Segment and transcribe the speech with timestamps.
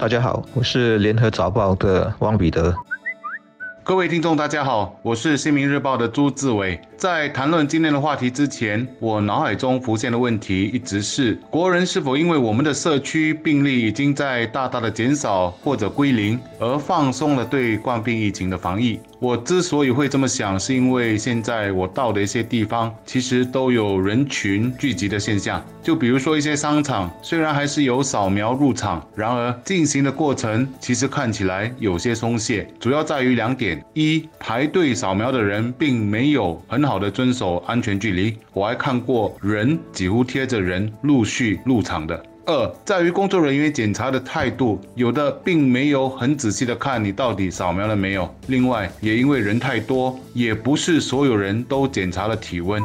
[0.00, 2.74] 大家好，我是联合早报的汪彼得。
[3.84, 6.80] 各位听众，大家好，我是新民日报的朱志伟。
[7.00, 19.00] 在谈论今天的话题之前，我脑海中浮现的问题一直是：国人是否因为我们的社区病例已经在大大的减少或者归零，而放松了对冠病疫情的防疫？
[19.18, 25.62] 我之所以会这么想，是因为现在我到的一些地方，其实都有人群聚集的现象。
[25.82, 42.20] 就比如说一些商场，虽然还是有扫描入场，然而进行的过程其实看起来有些松懈，主要在于两点：一，排队扫描的人并没有很好好的遵守安全距离，我还看过人几乎贴着人陆续入场的。
[42.46, 48.28] 二在于工作人员检查的态度，有的并没有很仔细的看你到底扫描了没有。
[48.48, 52.82] 另外，也因为人太多，也不是所有人都检查了体温。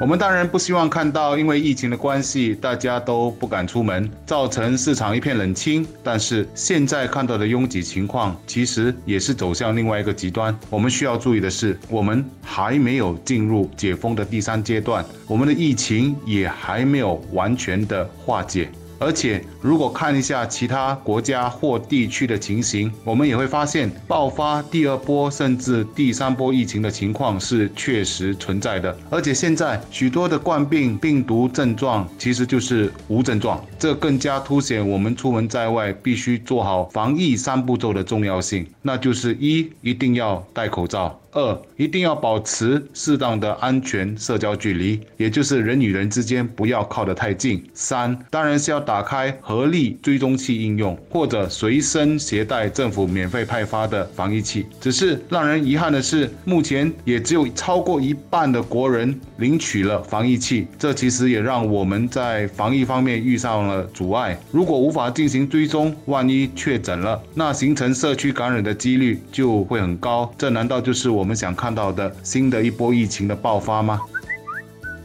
[0.00, 5.86] 我们当然不希望看到，因为疫情的关系，大家都不敢出门，造成市场一片冷清。
[6.02, 10.58] 但是现在看到的拥挤情况，其实也是走向另外一个极端。
[10.70, 18.70] 我们需要注意的是，我们还没有进入解封的第三阶段，我们的疫情也还没有完全的化解。
[18.98, 28.96] 而且，如果看一下其他国家或地区的情形，我们也会发现，爆发第二波甚至第三波疫情的情况是确实存在的。
[29.10, 38.66] 而且现在许多的冠病病毒症状其实就是无症状，这更加凸显我们出门在外必须做好防疫三步骤的重要性。
[38.82, 41.20] 那就是一，一定要戴口罩。
[41.32, 47.64] 二，一定要保持适当的安全社交距离，也就是人与人之间不要靠得太近。
[47.72, 54.66] 三，当然是要打开合力追踪器应用，或者随身携带政府免费派发的防疫器。
[54.80, 64.38] 只是让人遗憾的是，目前也只有超过一半的国人领取了防疫器，这其实也让我们在防疫方面遇上了阻碍。
[64.52, 70.30] 如果无法进行追踪，万一确诊了，那形成社区感染的几率就会很高。
[70.36, 71.30] 这难道就是我？
[71.30, 74.00] 们想看到的新的一波疫情的爆发吗？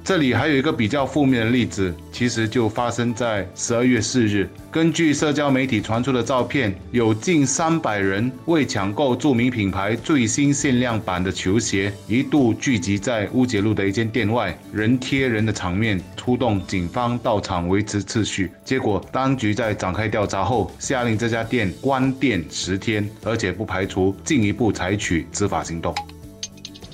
[0.05, 4.47] 这里还有一个比较负面的例子，其实就发生在十二月四日。
[4.69, 18.51] 根据社交媒体传出的照片，有近三百人为抢购著名品牌最新限量版的球鞋，一度聚集在乌节路的一间店外，人贴人的场面，出动警方到场维持秩序。
[18.63, 25.95] 结果，当局在展开调查后，下令这家店关店十天，而且不排除进一步采取执法行动。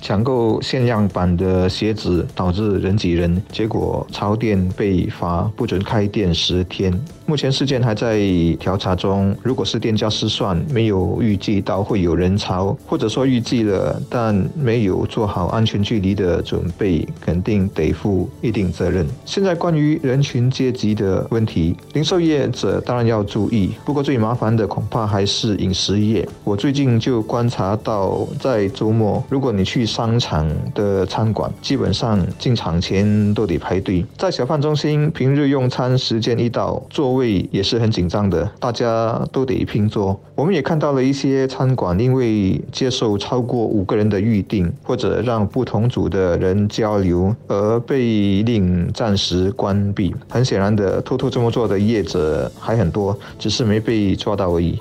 [0.02, 6.92] 抢购限量版的鞋子导致人挤人，结果潮店被罚不准开店十天。
[7.32, 8.20] 目前事件还在
[8.60, 9.34] 调查中。
[9.42, 19.06] 如果是店家失算，没有预计到会有人潮，或者说预计了但没有做好安全距离的准备，肯定得负一定责任。
[19.24, 23.70] 现在关于人群阶级的问题，零售业者当然要注意。
[23.82, 26.28] 不过最麻烦的恐怕还是饮食业。
[26.44, 34.04] 我最近就观察到，在周末，如果你去商场的餐馆，基本上进场前都得排队。
[34.18, 40.18] 在小贩中心，平日用餐时间一到，座位也是很紧张的，大家都得拼桌。
[40.34, 50.14] 我们也看到了一些餐馆，因为接受超过五个人的预定，或者让不同组的人交流，而被令暂时关闭。
[50.28, 54.78] 很显然的，偷偷这么做的业者还很多，只是没被抓到而已。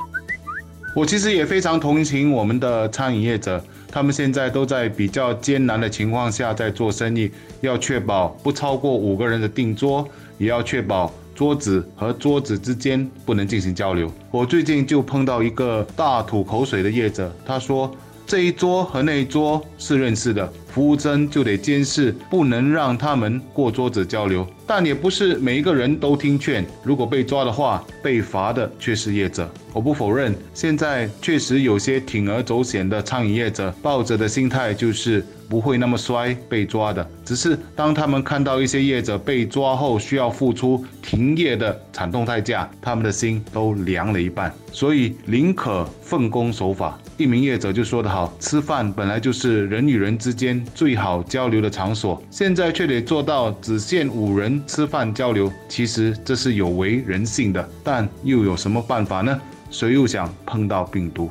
[0.94, 7.32] 我其实也非常同情我们的餐饮业者，他们现在都在比较艰难的情况下在做生意，
[7.62, 10.06] 要确保不超过五个人的订桌，
[10.38, 11.10] 也要确保。
[11.42, 14.12] 桌子和桌子之间不能进行交流。
[14.30, 17.92] 我最近就碰到一个大吐口水的业者，他说
[18.28, 24.48] 这一桌和那一桌是认识的，服务生就得监视，不能让他们过桌子交流。
[24.66, 29.52] 但也不是每一个人都听劝，如果被抓的话，被罚的却是业者。
[29.74, 37.06] 我不否认，现在确实有些铤而走险的餐饮业者，抱着的心态就是不会那么衰被抓的。
[37.26, 44.54] 只是当他们看到一些业者被抓后需要付出停业的惨痛代价，他们的心都凉了一半。
[44.72, 46.98] 所以宁可奉公守法。
[47.18, 59.40] 一名业者就说得好：“吃饭本来就是人与人之间最好交流的场所，现在却得做到只限五人。”吃饭交流，其实这是有违人性的，但又有什么办法呢？
[59.70, 61.30] 谁又想碰到病毒？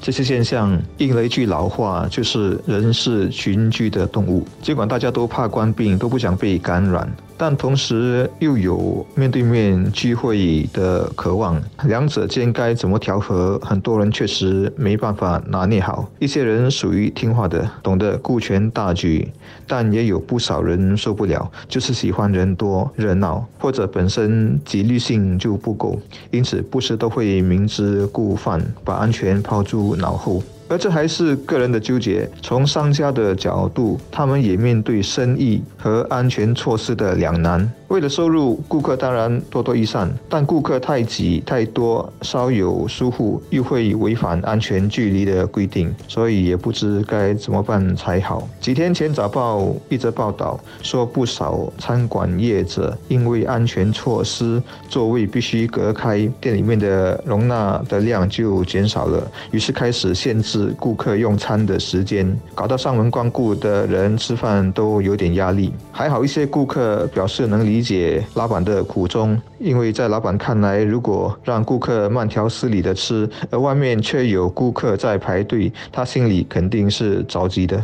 [0.00, 4.46] 这些现象应了一句老话，就是人是群居的动物。
[4.60, 13.58] 尽管大家都怕官病，都不想被感染，但同时又有面对面聚会的渴望，两者间该怎么调和？
[13.62, 16.08] 很多人确实没办法拿捏好。
[16.18, 19.28] 一些人属于听话的，懂得顾全大局，
[19.66, 25.98] 但也有不少人受不了，就是喜欢人多热闹，或者本身纪律性就不够，
[26.30, 30.42] 因此不时都会明知故犯，把安全抛诸脑后。
[30.68, 32.28] 而这还是个人的纠结。
[32.42, 37.70] 从商家的角度，他们也面对生意和安全措施的两难。
[37.88, 48.48] 为了收入，顾客当然多多益善，但顾客太挤太多，稍有疏忽又会违反安全距离的规定，所以也不知该怎么办才好。
[48.60, 65.72] 几天前早报一则报道说，不少餐馆业者因为安全措施，座位必须隔开，店里面的容纳的量就减少了，于是开始限制是顾客用餐的时间，搞到上门光顾的人吃饭都有点压力。
[65.92, 67.84] 还好一些顾客表示能理。
[67.84, 77.82] 解老板的苦衷，因为在老板看来，如果让顾客慢条斯理的吃，而外面却有顾客在排队，他心里肯定是着急的。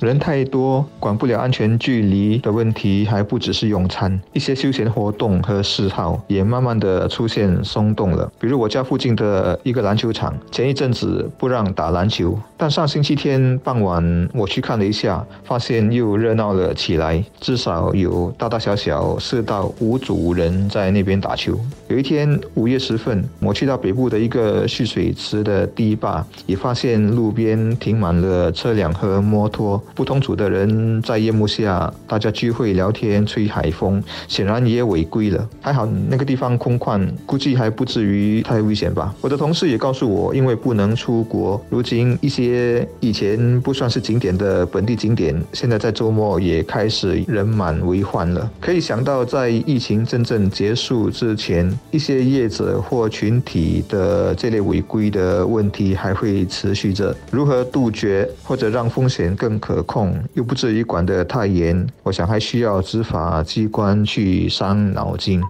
[0.00, 8.30] 人太多，管不了安全距离的问题，还不只是用餐，一些休闲活动和嗜好也慢慢的出现松动了。
[8.38, 21.58] 比如我家附近的一个篮球场，前一阵子不让打篮球，但上星期天傍晚我去看了一下，发现又热闹了起来，至少有大大小小四到五组人在那边打球。
[21.88, 29.80] 有一天午夜时分，我去到北部的一个蓄水池的堤坝，也发现路边停满了车辆和摩托。
[29.94, 35.48] 不同组的人在夜幕下，大家聚会聊天、吹海风，显然也违规了。
[35.60, 39.14] 还好那个地方空旷，估计还不至于太危险吧。
[39.20, 48.50] 我的同事也告诉我，因为不能出国，如今一些以前不算是景点的本地景点，现在在周末也开始人满为患了。
[48.60, 57.14] 可以想到，在疫情真正结束之前，一些业者或群体的这类违规的问题还会持续着。
[57.30, 59.73] 如何杜绝，或者让风险更可？
[59.74, 65.42] 可控又不至于管得太严，我想还需要执法机关去伤脑筋。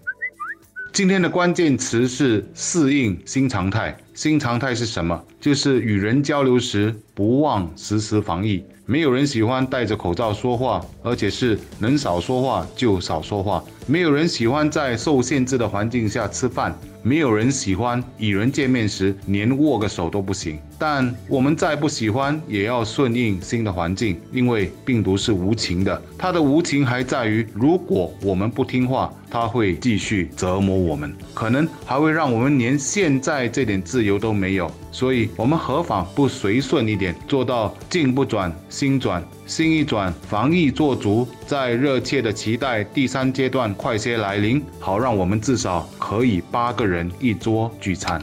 [0.95, 3.95] 今天的关键词是适应新常态。
[4.15, 5.21] 新常态是什么？
[5.41, 8.65] 就是与人交流时不忘实时防疫。
[8.87, 13.63] 没有人喜欢戴着口罩说话，而且是能少说话就少说话。
[13.87, 16.75] 没有人喜欢在受限制的环境下吃饭。
[17.07, 26.01] 没有人喜欢与人见面时连握个手都不行，但我们再不喜欢，也要顺应新的环境，因为病毒是无情的。
[26.17, 34.71] 它的无情还在于，如果我们不听话，它会继续折磨我们，可能还会让我们连现在这点自由都没有。
[34.91, 39.23] 所以，我们何妨不随顺一点，做到境不转，心转。
[39.47, 48.21] 心一转，防疫做足，在热切的期待第三阶段快些来临，好让我们至少可以八个人一桌聚餐。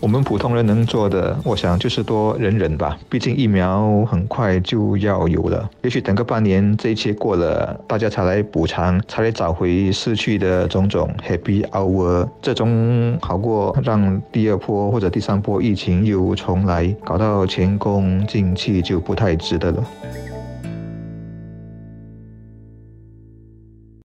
[0.00, 2.98] 我们普通人能做的，我想就是多忍忍吧。
[3.08, 12.28] 毕竟疫苗很快就要有了，也许等个半年，这一切过了，大家才来补偿，才来找回失去的种种 happy hour。
[12.42, 19.82] 这种好过让第二波或者第三波疫情又重来，搞到前功尽弃，就不太值得了。